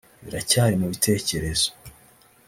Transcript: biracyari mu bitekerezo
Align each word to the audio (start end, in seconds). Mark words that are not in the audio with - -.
biracyari 0.25 0.75
mu 0.81 0.87
bitekerezo 0.93 1.67